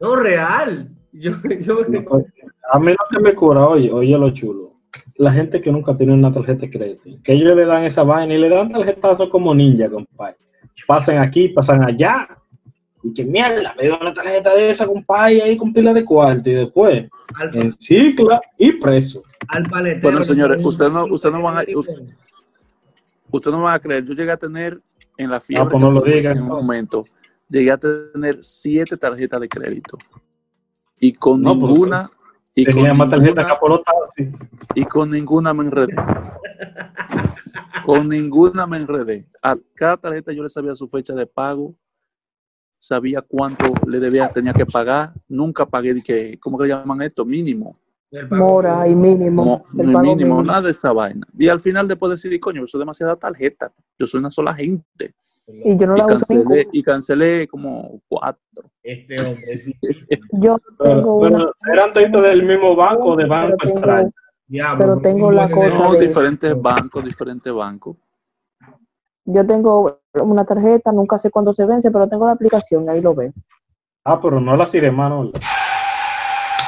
[0.00, 0.90] No, real.
[1.12, 1.78] Yo, yo,
[2.72, 4.65] A mí lo que me cura, oye, oye lo chulo.
[5.18, 8.34] La gente que nunca tiene una tarjeta de crédito, que ellos le dan esa vaina
[8.34, 10.36] y le dan tarjetazo como ninja, compadre.
[10.86, 12.28] Pasan aquí, pasan allá.
[13.02, 16.50] Y que mierda, me dio una tarjeta de esa, compadre, ahí con pila de cuarto.
[16.50, 19.22] Y después, al, en cicla y preso.
[19.48, 20.02] al paletero.
[20.02, 21.64] Bueno, señores, que- usted no- usted no van a-
[23.30, 24.80] Usted no me va a creer, yo llegué a tener
[25.16, 27.04] en la fiebre Ah, pues no lo diga, en un momento,
[27.48, 29.98] llegué a tener siete tarjetas de crédito.
[31.00, 32.10] Y con No, pues, ninguna,
[32.58, 34.32] y con Tenía más tarjeta Apolo Taxi.
[34.74, 35.94] y con ninguna me enredé.
[37.84, 39.28] con ninguna me enredé.
[39.42, 41.74] A cada tarjeta yo le sabía su fecha de pago,
[42.78, 47.26] sabía cuánto le debía, tenía que pagar, nunca pagué que, ¿cómo que le llaman esto?
[47.26, 47.74] Mínimo.
[48.30, 49.44] Mora y mínimo.
[49.44, 50.42] No, el pago mínimo, mínimo.
[50.42, 51.26] nada de esa vaina.
[51.38, 55.14] Y al final después decidí, coño, yo soy demasiada tarjeta, yo soy una sola gente.
[55.48, 56.62] Y yo no Y la uso cancelé, ninguna.
[56.72, 58.70] y cancelé como cuatro.
[58.82, 59.74] Este hombre, sí.
[60.32, 61.28] Yo Pero, tengo una.
[61.38, 64.10] pero eran toditos del mismo banco de banco pero tengo- extraño.
[64.78, 67.96] Pero tengo la no cosa No, de- diferentes bancos, diferentes bancos.
[69.24, 73.14] Yo tengo una tarjeta, nunca sé cuándo se vence, pero tengo la aplicación, ahí lo
[73.14, 73.32] veo.
[74.04, 75.30] Ah, pero no la siremano.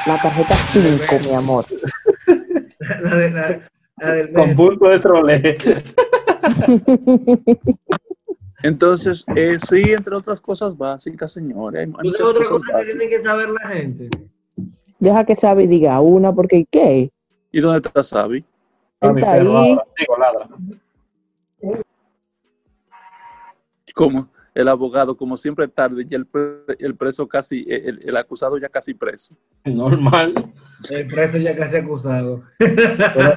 [0.05, 1.65] La tarjeta 5, mi amor.
[2.79, 3.59] La, de- la-
[3.97, 5.57] la del Con punto de trole.
[8.61, 11.81] Entonces, eh, sí, entre otras cosas básicas, señores.
[11.81, 14.09] Hay, hay ¿Tú sabes muchas otra cosas cosa que tiene que saber la gente?
[14.99, 17.09] Deja que sabe y diga una, porque ¿qué?
[17.51, 18.43] ¿Y dónde está Sabi?
[19.01, 19.69] Ah, mi Está perro ahí.
[19.75, 19.85] ladra.
[19.97, 20.49] Digo, ladra.
[23.95, 28.57] Como el abogado, como siempre tarde, y el, pre- el preso casi, el, el acusado
[28.57, 29.33] ya casi preso.
[29.63, 30.33] Normal.
[30.89, 32.43] El preso ya casi acusado.
[32.57, 33.35] Pero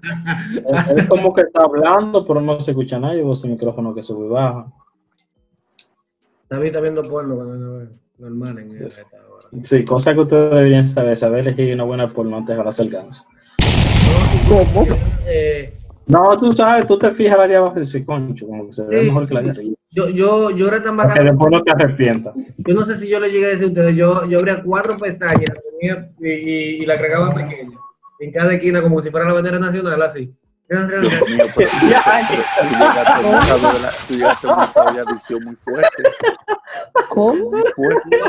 [0.66, 3.14] es, es como que está hablando, pero no se escucha nada.
[3.14, 4.66] Llevo ese micrófono que sube y baja.
[6.53, 7.88] David está viendo porno cuando.
[8.19, 8.91] Normal en hora.
[9.65, 11.17] Sí, cosa que ustedes deberían saber.
[11.17, 13.25] Saber elegir una buena porno antes de hacer ganso.
[14.49, 14.87] ¿Cómo?
[15.27, 15.73] Eh,
[16.07, 18.85] No, tú sabes, tú te fijas la de abajo y dices, concho, como que se
[18.85, 19.07] ve Sí.
[19.07, 19.75] mejor que la de arriba.
[19.93, 21.31] yo, yo, yo era tan Para que bacano.
[21.33, 22.35] después no te arrepientas.
[22.59, 23.97] Yo no sé si yo le llegué a decir a ustedes.
[23.97, 27.79] Yo, yo abría cuatro pestañas y, y, y la agregaba pequeña.
[28.21, 30.33] En cada esquina, como si fuera la bandera nacional, así.
[30.72, 31.02] Pero
[34.08, 36.02] tú llegaste a adicción muy fuerte.
[37.08, 37.50] ¿Cómo?
[37.50, 38.20] Muy fuerte.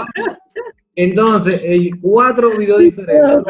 [0.96, 3.44] Entonces, eh, cuatro videos diferentes.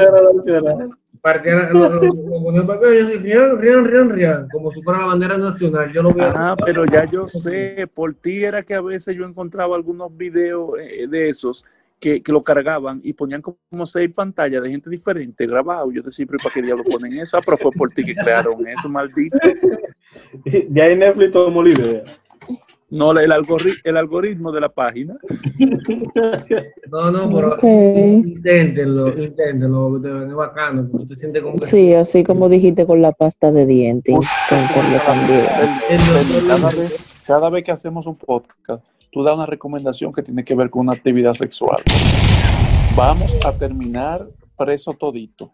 [1.21, 4.71] partía, lo, lo, lo ponía en papel y yo decía, rian, rian, rian, rian, como
[4.71, 5.91] si fuera la bandera nacional.
[5.91, 6.13] Yo lo.
[6.19, 10.71] Ah, pero ya yo sé, por ti era que a veces yo encontraba algunos videos
[10.79, 11.65] eh, de esos
[12.03, 15.89] que, que lo cargaban y ponían como seis pantallas de gente diferente grabado.
[15.89, 17.39] Yo decía, pero ¿para qué diablo ponen esa?
[17.39, 19.37] Pero fue por ti que crearon eso, maldito.
[20.45, 22.03] De ahí Netflix tomó la idea.
[22.89, 25.17] No, el, algori- el algoritmo de la página.
[26.91, 27.63] No, no, pero Ok.
[27.63, 31.57] inténtenlo, inténtenlo, es bacano, porque te sientes como.
[31.65, 34.15] Sí, así como dijiste con la pasta de dientes.
[35.05, 35.45] También.
[35.89, 40.43] El- Cada vez, cada vez que hacemos un podcast, tú das una recomendación que tiene
[40.43, 41.77] que ver con una actividad sexual.
[42.95, 45.53] Vamos a terminar preso todito.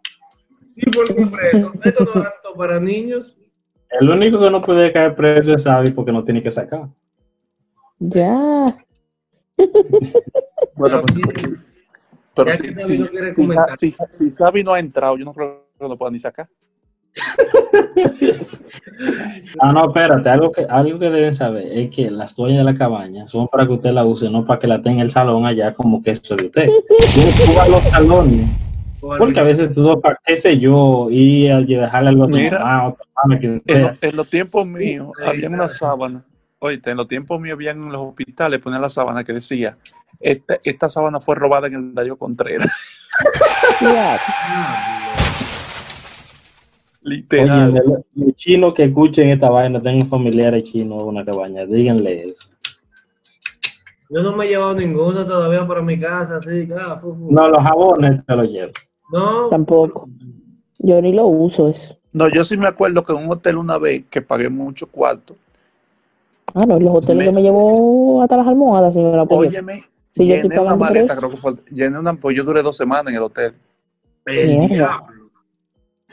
[0.75, 1.73] Sí, por completo.
[1.83, 3.37] Esto no es apto para niños.
[3.99, 6.87] El único que no puede caer preso es Xavi porque no tiene que sacar.
[7.99, 8.77] Ya.
[10.75, 11.59] Bueno, Pero pues,
[12.33, 13.05] pero ya si, si,
[13.75, 16.47] si, si, si Xavi no ha entrado, yo no creo que lo pueda ni sacar.
[19.59, 22.75] Ah, no, espérate, algo que, algo que deben saber es que las toallas de la
[22.77, 25.45] cabaña son para que usted la use, no para que la tenga en el salón
[25.45, 26.67] allá como que eso de usted.
[26.67, 28.47] Tú, tú vas a los salones,
[28.99, 32.59] porque a veces tú, para qué sé yo, ir a dejarle algo a tu Mira.
[32.59, 33.79] mamá o tu mamá, quien En, sea.
[33.79, 36.23] lo- en los tiempos míos Sí, había una sábana.
[36.59, 39.77] Oíste, en los tiempos míos había en los hospitales ponían la sábana que decía,
[40.19, 42.69] esta, esta sábana fue robada en el Darío Contreras.
[47.01, 48.03] Oye, Literal.
[48.15, 52.49] los chinos que escuchen esta vaina, tengo familiares chinos en una cabaña, díganle eso.
[54.09, 57.31] Yo no me he llevado ninguno todavía para mi casa, así, ah, fu, fu.
[57.31, 58.71] No, los jabones te los llevo.
[59.11, 60.09] No, Tampoco.
[60.79, 61.97] Yo ni lo uso eso.
[62.11, 65.35] No, yo sí me acuerdo que en un hotel una vez que pagué mucho cuarto,
[66.55, 69.21] Ah, no, en los hoteles Me- yo me llevo hasta las almohadas, señora.
[69.29, 72.43] Óyeme, yo estoy llené una pagando por maleta, creo que fue, llené una, pues yo
[72.43, 73.53] duré dos semanas en el hotel.
[74.25, 75.03] el Mierda.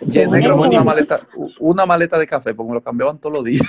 [0.01, 0.57] Bueno.
[0.69, 1.21] una maleta,
[1.61, 3.67] una maleta de café, porque me lo cambiaban todos los días.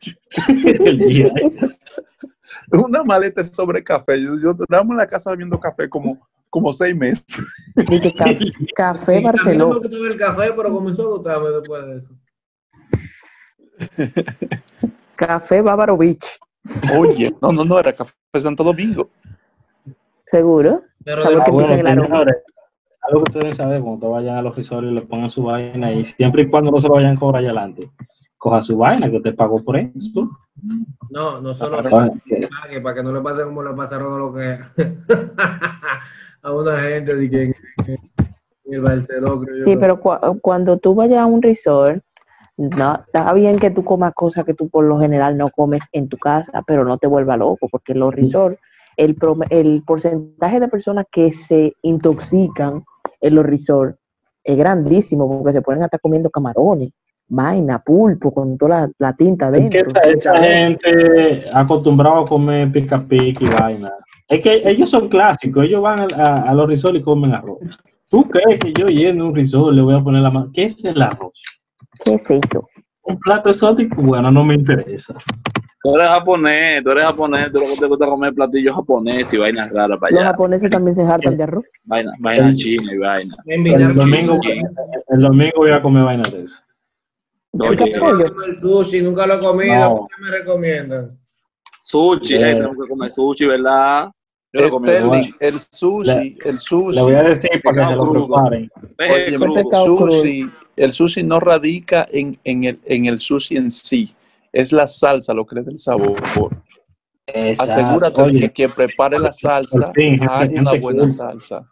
[2.72, 4.20] Una maleta sobre café.
[4.20, 7.26] Yo, yo duramos en la casa bebiendo café como, como seis meses.
[7.88, 8.36] Dije, ca-
[8.74, 9.78] café Barcelona.
[9.78, 12.14] gustaba el café, pero comenzó a gustarme después de eso.
[15.16, 16.38] Café Bávaro Beach.
[16.98, 19.08] Oye, no, no, no, era café Santo Domingo.
[20.30, 20.82] ¿Seguro?
[21.04, 21.68] Pero Sabor Ah, que bueno,
[23.08, 26.04] algo que ustedes saben, cuando vayan a los risorios y le pongan su vaina y
[26.04, 27.90] siempre y cuando no se lo vayan a cobrar allá adelante,
[28.38, 30.30] coja su vaina que usted pagó por eso.
[31.10, 34.18] no, no solo Ah, que- pague para que no le pase como le pasaron a
[34.18, 34.58] lo que
[36.42, 37.54] a una gente de que en,
[38.66, 39.64] el Barcelona, creo yo.
[39.64, 42.02] Sí, pero cua- cuando tú vayas a un resort,
[42.56, 46.08] no, está bien que tú comas cosas que tú por lo general no comes en
[46.08, 48.58] tu casa, pero no te vuelva loco, porque en los resorts,
[48.96, 49.16] el,
[49.50, 52.82] el porcentaje de personas que se intoxican
[53.20, 53.98] en los resorts
[54.44, 56.90] es grandísimo, porque se ponen hasta comiendo camarones,
[57.28, 60.00] vaina, pulpo, con toda la, la tinta Es que dentro.
[60.02, 63.92] esa, esa gente acostumbrada a comer pica pica y vaina.
[64.28, 67.58] Es que ellos son clásicos, ellos van a, a- a los resorts y comen arroz.
[68.08, 70.50] ¿Tú crees que yo a un resort le voy a poner la mano?
[70.54, 71.42] ¿Qué es el arroz?
[72.04, 72.68] ¿Qué es eso?
[73.02, 75.14] Un plato exótico, bueno, no me interesa.
[75.92, 79.36] Tú eres japonés, tú eres japonés, tú lo que te gusta comer platillos japoneses y
[79.36, 80.30] vainas raras para Los allá.
[80.32, 81.64] japoneses también se hartan de arroz.
[81.84, 83.36] Vaina, vaina china y vaina.
[83.46, 84.40] El domingo,
[85.08, 86.56] el domingo voy a comer vaina de eso.
[87.52, 88.26] Oye, comer
[88.60, 90.08] sushi, nunca lo he comido, No.
[90.16, 91.18] ¿qué me recomiendan?
[91.82, 92.38] sushi, Eh.
[92.40, 94.10] tenemos que comer sushi, ¿verdad?
[94.52, 95.36] Yo lo comí Sterling, sushi.
[95.40, 96.96] el sushi, el sushi.
[96.96, 98.70] Le voy a decir para que se lo preparen.
[98.98, 104.15] Oye, pescado sushi, el sushi no radica en, en, el, en el sushi en sí,
[104.56, 106.16] es la salsa lo que le da el sabor.
[107.26, 107.72] Exacto.
[107.72, 111.10] Asegúrate de Oye, que quien prepare la salsa gente- haga una buena cool.
[111.10, 111.70] salsa.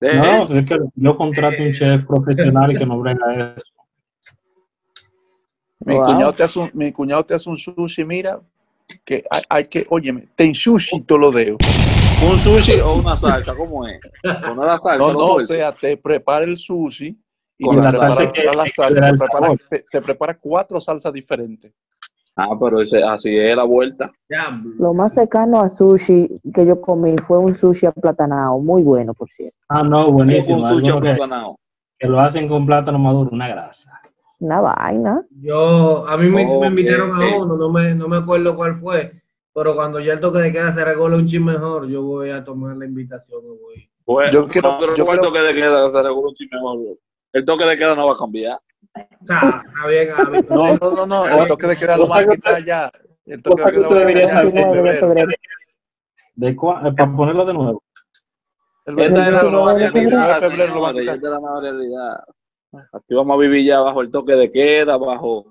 [0.00, 3.66] No, es que yo contrato un chef profesional y que no brega eso.
[5.80, 6.06] Mi, Wow.
[6.06, 8.40] cuñado te hace un, mi cuñado te hace un sushi, mira,
[9.04, 11.58] que hay, hay que, óyeme, ten sushi todos los dedos.
[12.30, 13.54] ¿Un sushi o una salsa?
[13.54, 13.98] ¿Cómo es?
[14.22, 14.98] Poner la salsa.
[14.98, 17.18] No, no, o sea, te prepara el sushi
[17.58, 18.64] y te la prepara, salsa que- la
[19.12, 21.72] te prepara, te- te prepara cuatro salsas diferentes.
[22.36, 24.10] Ah, pero ese, así es la vuelta.
[24.78, 29.28] Lo más cercano a sushi que yo comí fue un sushi aplatanado, muy bueno, por
[29.28, 29.56] cierto.
[29.68, 30.58] Ah, no, buenísimo.
[30.62, 31.56] Un sushi que, aplatanado.
[31.98, 34.00] que lo hacen con plátano maduro, una grasa.
[34.38, 35.22] Una vaina.
[35.42, 39.12] Yo, a mí me, me invitaron a uno, no me, no me acuerdo cuál fue,
[39.52, 42.42] pero cuando ya el toque de queda se regola un chin mejor, yo voy a
[42.42, 43.42] tomar la invitación.
[43.42, 43.90] voy.
[44.06, 46.34] Bueno, Yo quiero- no, pero yo ¿cómo el quiero- toque de queda se regula un
[46.34, 46.92] chin mejor, bro?
[47.32, 48.58] El toque de queda no va a cambiar.
[49.28, 50.08] Ah, está bien.
[50.48, 52.90] No, no, no, no, el toque de queda lo van a quitar ya.
[53.26, 54.46] El toque de queda lo van a quitar saber.
[54.48, 55.08] en 19 de febrero.
[55.08, 55.32] febrero.
[56.34, 57.82] ¿De cua- eh, para ponerlo de nuevo.
[58.86, 61.14] El Esta es la 29 nueva de febrero realidad, lo van a señores, quitar.
[61.16, 62.24] esta es la nueva realidad.
[62.92, 65.46] Aquí vamos a vivir ya bajo el toque de queda, bajo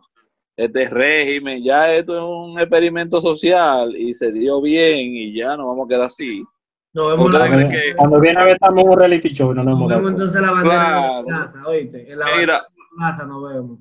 [0.58, 1.64] este régimen.
[1.64, 5.90] Ya esto es un experimento social y se dio bien y ya nos vamos a
[5.90, 6.44] quedar así.
[6.94, 9.54] Nos vemos, ¿Ustedes la, creen que- Cuando viene a ver estamos en un reality show,
[9.54, 11.00] no nos nos vemos entonces la bandera Claro.
[11.00, 12.12] en la plaza, oíste.
[12.12, 12.36] En la Mira.
[12.36, 13.80] bandera la plaza nos vemos.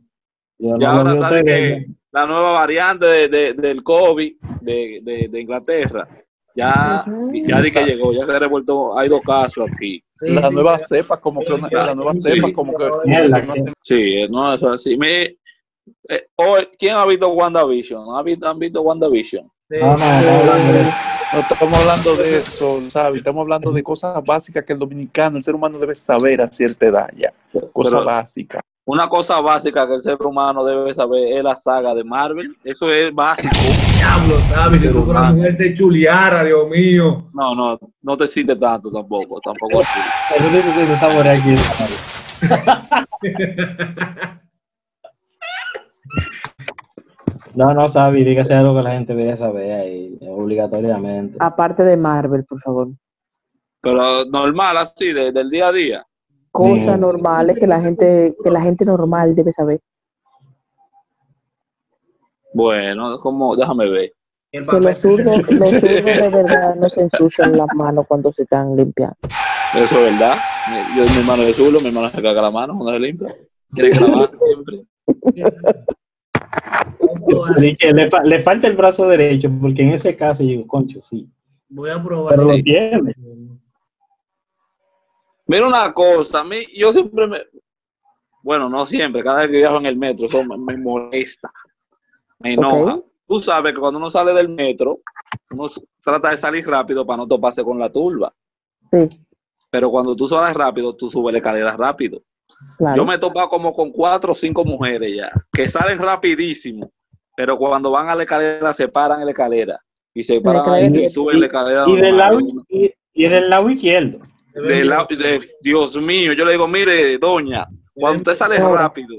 [0.59, 1.45] Yo Y ahora ustedes.
[1.45, 6.09] que la nueva variante de, de- del COVID de, de- de Inglaterra,
[6.55, 7.05] ya,
[7.47, 10.03] ya di que llegó, ya se ha revuelto, hay dos casos aquí.
[10.21, 10.85] Sí, La nueva ya.
[10.87, 12.23] cepa, como que una- la nueva Sí.
[12.23, 12.91] cepa, como que.
[13.83, 14.97] Sí, no, eso es así.
[14.99, 15.23] Me-
[16.09, 18.05] eh, hoy, ¿Quién ha visto WandaVision?
[18.17, 19.49] ¿Han visto, ¿Han visto WandaVision?
[19.71, 19.77] Sí.
[19.81, 20.93] No, no, no, de-
[21.33, 23.19] No estamos hablando de eso, ¿sabes?
[23.19, 26.87] Estamos hablando de cosas básicas que el dominicano, el ser humano debe saber a cierta
[26.87, 27.33] edad ya.
[27.73, 28.63] Cosas Pero- básicas.
[28.87, 32.57] Una cosa básica que el ser humano debe saber es la saga de Marvel.
[32.65, 33.55] Eso es básico.
[33.95, 34.81] Diablo, ¿sabes?
[34.81, 37.29] Que tú con una mujer te chuleara, Dios mío.
[37.35, 40.01] No, no, no te excites tanto tampoco, tampoco así.
[40.99, 41.55] Saborea aquí.
[47.59, 51.39] No, no, Sabi, dígase algo que la gente debe saber ahí, obligatoriamente.
[51.41, 52.87] Aparte de Marvel, por favor.
[53.81, 56.07] Pero normal, así, de- del día a día.
[56.53, 59.81] Cosas normales que la gente, que la gente normal debe saber.
[62.55, 64.13] Bueno, como, déjame ver.
[64.53, 68.77] Que los zurdos, los zurdos de verdad no se ensucian las manos cuando se están
[68.77, 69.17] limpiando.
[69.75, 70.37] Eso es verdad.
[70.97, 73.35] Yo, mi hermano de zulo, mi hermano se caga la mano cuando se limpia.
[73.75, 74.85] Tiene que lavar siempre.
[77.93, 81.29] Le, fa- le falta el brazo derecho, porque en ese caso yo digo, concho, sí.
[81.69, 82.35] Voy a probar.
[82.37, 83.15] Pero lo tiene.
[85.47, 87.39] Mira una cosa, a mí, yo siempre me.
[88.43, 91.51] Bueno, no siempre, cada vez que viajo en el metro, eso me, me molesta.
[92.39, 93.01] Me enoja.
[93.27, 95.01] Tú sabes que cuando uno sale del metro,
[95.51, 95.69] uno
[96.03, 98.33] trata de salir rápido para no toparse con la turba.
[98.91, 99.21] Sí,
[99.71, 102.23] Pero cuando tú sales rápido, tú subes la escalera rápido.
[102.79, 102.97] claro.
[102.97, 106.91] Yo me he topado como con cuatro o cinco mujeres ya, que salen rapidísimo,
[107.39, 109.79] pero cuando van a la escalera se paran en la escalera
[110.13, 111.85] y se paran ahí escalera- y suben la escalera.
[111.87, 114.19] Y del, lado, y, y del lado izquierdo.
[114.55, 119.17] Del lado- de- Dios mío, yo le digo, mire, doña, cuando usted sale rápido,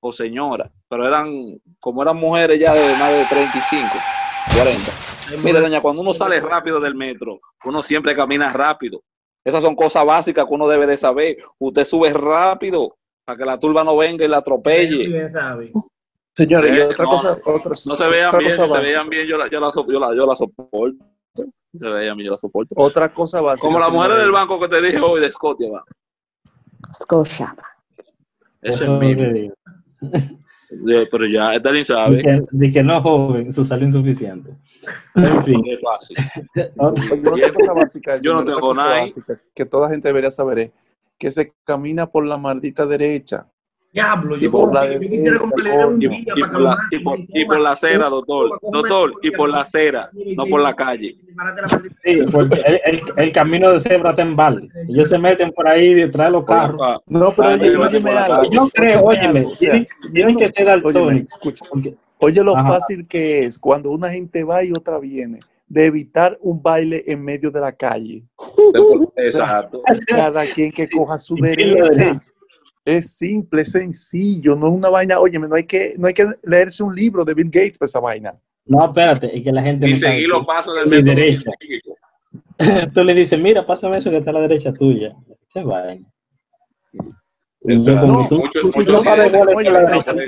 [0.00, 3.88] o señora, pero eran, como eran mujeres ya de más de 35,
[4.54, 5.42] 40.
[5.44, 9.02] Mire, doña, cuando uno sale rápido del metro, uno siempre camina rápido.
[9.44, 11.38] Esas son cosas básicas que uno debe de saber.
[11.58, 15.08] Usted sube rápido para que la turba no venga y la atropelle.
[16.38, 18.80] Señores, y Eh, otra no, cosa, otra, No se vean otra bien, se básica.
[18.80, 21.04] vean bien, yo la, yo la, yo la, yo la soporto.
[21.74, 22.74] Se vean bien, yo la soporto.
[22.78, 23.66] Otra cosa básica.
[23.66, 25.84] Como las mujeres del banco que te dije hoy de Scotia, va.
[26.94, 27.56] Scotia.
[28.62, 29.52] Ese es.
[30.70, 32.22] Yo- Pero ya, De sabe.
[32.22, 34.50] que, de que no joven, su salud insuficiente.
[35.16, 35.62] En fin.
[35.66, 36.16] Es fácil.
[36.78, 39.06] Otra cosa básica, Yo no tengo nada
[39.54, 40.70] que toda gente debería saber es
[41.18, 43.48] que se camina por la maldita derecha.
[43.98, 46.98] Diablo, Y yo, por la yo quisiera un día Y para por, la, calmar, y,
[47.00, 48.60] por, que y por la acera, doctor.
[48.72, 51.16] Doctor, y por la acera, no por la calle.
[52.04, 54.68] Sí, porque el, el, el camino de cebra está en balde.
[54.88, 56.80] Ellos se meten por ahí detrás de los carros.
[57.06, 58.50] No, pero oye, óyeme algo.
[58.50, 61.40] Yo creo, óyeme tienen, tienen que ser daltónicos.
[62.20, 62.68] Oye lo Ajá.
[62.68, 67.22] fácil que es cuando una gente va y otra viene, de evitar un baile en
[67.22, 68.24] medio de la calle.
[69.16, 69.82] Exacto.
[70.06, 71.42] Cada quien que coja su ¿Y
[72.88, 75.20] Es simple, es sencillo, no es una vaina.
[75.20, 78.00] Óyeme, no hay que, no hay que leerse un libro de Bill Gates para esa
[78.00, 78.34] vaina.
[78.64, 81.50] No, espérate, es que la gente Y no seguir los pasos del mi método derecha.
[82.94, 85.14] Tú le dices, mira, pásame eso que está a la derecha tuya.
[85.52, 86.06] Qué vaina.
[87.60, 87.78] Es
[89.54, 89.68] Oye,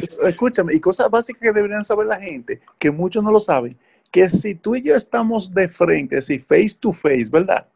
[0.03, 3.75] es- escúchame, y cosas básicas que deberían saber la gente, que muchos no lo saben,
[4.11, 7.67] que si tú y yo estamos de frente, así face to face, ¿verdad?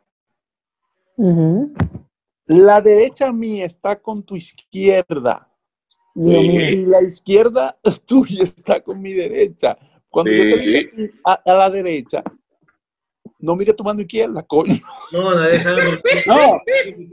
[1.17, 1.73] Ujú.
[2.47, 5.49] La derecha mía está con tu izquierda
[6.17, 6.31] Sí.
[6.31, 7.77] y la izquierda
[8.07, 9.77] tuya está con mi derecha.
[10.09, 10.69] Cuando yo te Sí.
[10.97, 12.23] digo a, a la derecha,
[13.41, 14.75] no mire tu mano izquierda, coño.
[15.13, 16.23] No, nadie sabe por qué.
[16.27, 16.61] No,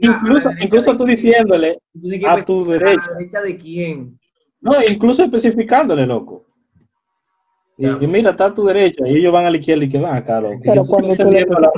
[0.00, 1.78] incluso, incluso tú diciéndole
[2.26, 3.10] a ver- tu ¿A derecha.
[3.10, 4.18] la derecha de quién?
[4.60, 6.46] No, incluso especificándole, loco.
[7.78, 10.14] Y, mira, está a tu derecha y ellos van a la izquierda y que van
[10.14, 10.60] acá, loco.
[10.62, 11.70] Pero cuando tú le la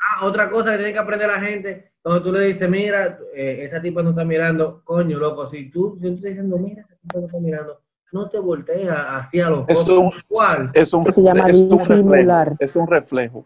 [0.00, 3.58] Ah, otra cosa que tiene que aprender la gente, cuando tú le dices, mira, eh,
[3.62, 6.96] esa tipa no está mirando, coño, loco, si tú, si tú estás diciendo, mira, esa
[7.00, 7.80] tipa no está mirando,
[8.12, 9.98] no te voltees a- hacia los Es ojos.
[9.98, 10.70] un, ¿Cuál?
[10.74, 12.56] es un, Eso se llama es un reflejo.
[12.58, 13.44] Es un reflejo.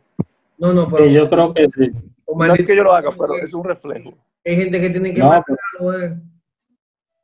[0.59, 1.93] No, no, pero Sí, yo creo que sí.
[2.35, 4.11] No es que yo lo haga, pero es un reflejo.
[4.45, 6.17] hay gente que tiene que No, matarlo, eh.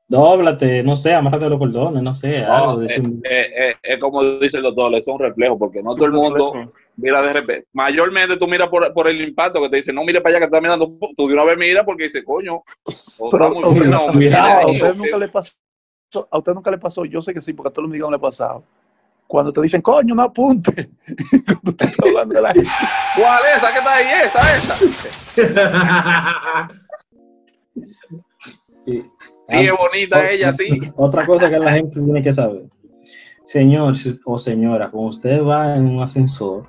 [0.08, 2.42] Dóblate, no sé, amárrate los cordones, no sé.
[2.42, 2.88] No, eh,
[3.24, 6.16] eh, eh, es como dice el doctor, es un reflejo, porque no todo el un
[6.16, 6.72] mundo reflejo.
[6.96, 7.68] Mira de repente.
[7.72, 10.44] Mayormente tú miras por, por el impacto que te dice, no mire para allá que
[10.46, 10.92] está mirando.
[11.16, 12.62] Tú de una vez mira porque dice, coño.
[12.84, 12.96] Pero,
[13.28, 13.62] otra muy
[14.32, 15.52] a usted- a nunca le pasó,
[16.30, 18.16] a usted nunca le pasó, yo sé que sí, porque a todos los amigos le
[18.16, 18.64] ha pasado.
[19.26, 20.90] Cuando te dicen, coño, no apunte.
[21.46, 22.68] Cuando te está hablando de la gente.
[23.16, 24.06] ¿Cuál es esa que está ahí?
[24.26, 24.74] Esa, esa.
[28.86, 29.02] Y-
[29.44, 30.80] Sí, es bonita ella, sí.
[30.96, 32.62] Otra cosa que la gente tiene que saber.
[33.44, 36.68] Señor o señora, cuando usted va en un ascensor,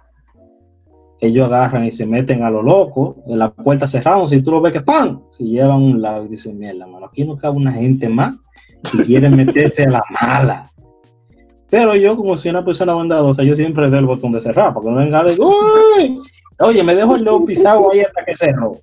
[1.25, 4.61] ellos agarran y se meten a lo loco, en la puerta cerrada, si tú lo
[4.61, 5.21] ves que ¡pam!
[5.29, 8.35] Se llevan a un lado y dicen, mierda, mano, aquí no cabe una gente más
[8.93, 10.69] y quieren meterse a la mala.
[11.69, 14.89] Pero yo, como soy una persona bondadosa, yo siempre doy el botón de cerrar, porque
[14.89, 16.19] no venga decir, "Uy,
[16.59, 18.77] Oye, me dejo el dedo pisado ahí hasta que cerró.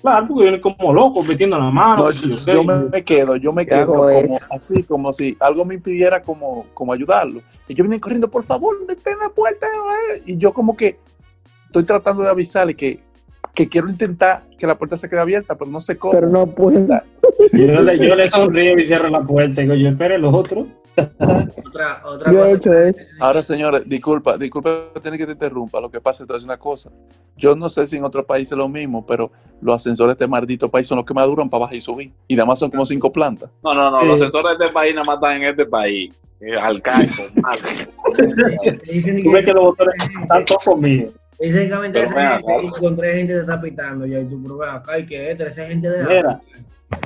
[0.00, 2.04] Claro, porque viene como loco metiendo la mano.
[2.04, 4.34] No, yo, sé, yo me, me quedo, yo me ¿Qué quedo como eso?
[4.50, 7.40] así, como si algo me impidiera como, como ayudarlo.
[7.68, 9.66] Y yo vienen corriendo, por favor, detén la puerta.
[10.14, 10.22] eh".
[10.26, 10.98] Y yo como que
[11.72, 13.00] estoy tratando de avisarle que,
[13.54, 16.12] que quiero intentar que la puerta se quede abierta, pero no sé cómo.
[16.12, 16.86] Pero no puedo.
[17.52, 20.66] Yo le, yo le sonrío y cierro la puerta y digo, yo espere los otros.
[20.96, 23.00] Otra, otra Yo cosa he hecho eso.
[23.18, 25.80] Ahora, señores, disculpa, disculpa tiene que te interrumpa.
[25.80, 26.90] Lo que pasa es una cosa.
[27.36, 30.30] Yo no sé si en otros países es lo mismo, pero los ascensores de este
[30.30, 32.12] maldito país son los que más duran para bajar y subir.
[32.28, 33.50] Y además son como cinco plantas.
[33.64, 34.06] No, no, no, Sí.
[34.06, 36.12] los sectores de este país nada más están en este país.
[36.40, 36.80] Eh, malo.
[38.84, 41.10] Dicen Tú ves que los botones están todos conmigo.
[41.42, 42.62] Que Pero esa gente acá.
[42.62, 45.46] y con tres gente te está pitando ya y tú pruebas acá y que este,
[45.48, 46.40] esa gente de Mira,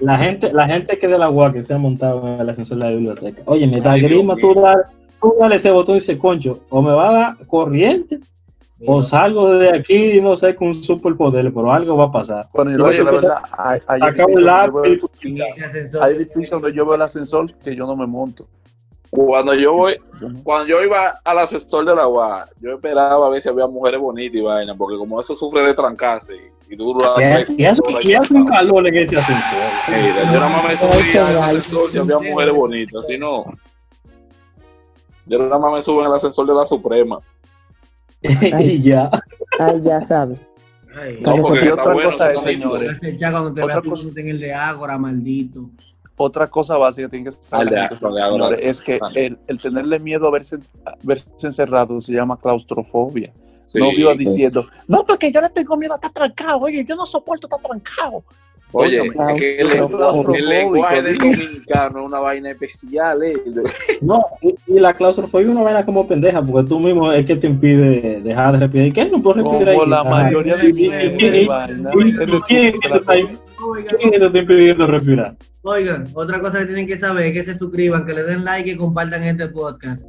[0.01, 2.79] la gente, la gente que de la UAC que se ha montado en el ascensor
[2.79, 3.43] de la biblioteca.
[3.47, 4.83] Oye, me da grima, tú dale,
[5.21, 8.19] tú dale ese botón y dice, concho, o me va a dar corriente,
[8.85, 12.47] o salgo de aquí, no sé, con un superpoder, pero algo va a pasar.
[12.53, 14.73] Bueno, y Luego oye, la verdad, hay, hay el edificios lápiz.
[14.73, 17.87] donde yo Y veo- ese ascensor- hay edificios donde yo veo el ascensor que yo
[17.87, 18.47] no me monto.
[19.25, 19.95] Cuando yo voy,
[20.45, 23.99] cuando yo iba al asesor de la UA, yo esperaba a ver si había mujeres
[23.99, 26.35] bonitas y vaina, porque como eso sufre de trancarse
[26.69, 29.73] y tú lo Y hace- y hace y hace un calor en ese ascensor.
[29.89, 33.45] Mira, yo nada más me subía al Ay, ascensor si había mujeres bonitas, si no.
[35.25, 37.19] Yo nada más me subo en el ascensor de la Suprema.
[38.23, 39.11] y ya.
[39.59, 40.39] Ay, ya sabes.
[40.95, 44.09] Ay, No, porque otra bueno, cosa es, señores, ese ya cuando te Otra veas cosa-
[44.11, 45.71] tú en el de Ágora, maldito.
[46.17, 48.47] Otra cosa básica que tiene que de de Adora.
[48.49, 49.27] señores, es que Vale.
[49.27, 53.33] el, el tenerle miedo a verse, a verse encerrado se llama claustrofobia.
[53.65, 53.79] Sí.
[53.81, 57.05] No viva diciendo, no, porque yo le tengo miedo a estar trancado, oye, yo no
[57.05, 58.23] soporto estar trancado.
[58.73, 63.35] Oye, que el, lenguaje, el lenguaje del dominicano es una vaina especial, eh.
[64.03, 67.37] No, y, y la claustrofobia es una vaina como pendeja, porque tú mismo es que
[67.37, 68.87] te impide dejar de respirar.
[68.89, 69.75] ¿Y qué no puedo respirar?
[69.77, 69.91] Como ahí?
[69.91, 71.07] la mayoría de ¿Y- mierda y-
[71.39, 72.89] y- y vaina, y- es lo ¿Quién te
[74.27, 75.37] está impidiendo respirar?
[75.63, 78.71] oigan, otra cosa que tienen que saber es que se suscriban, que le den like
[78.71, 80.07] y compartan este podcast.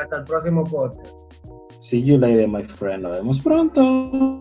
[0.00, 1.12] Hasta el próximo podcast.
[1.80, 3.02] See you later, my friend.
[3.02, 4.40] Nos vemos pronto.